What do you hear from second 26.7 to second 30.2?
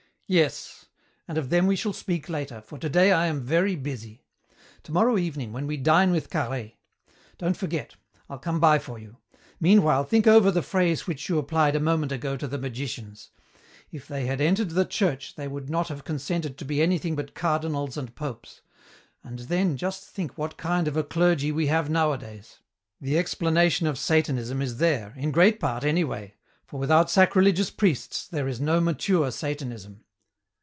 without sacrilegious priests there is no mature Satanism."